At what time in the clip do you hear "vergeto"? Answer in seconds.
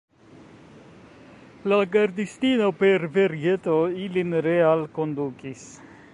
3.19-3.77